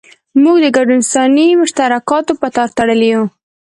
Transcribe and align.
موږ 0.43 0.57
د 0.61 0.67
ګډو 0.75 0.91
انساني 0.97 1.47
مشترکاتو 1.61 2.33
په 2.41 2.47
تار 2.55 2.69
تړلي 2.77 3.07
یو. 3.13 3.23